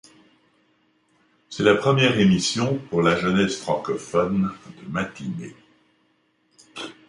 [1.51, 5.55] C'est la première émission pour la jeunesse francophone de matinée.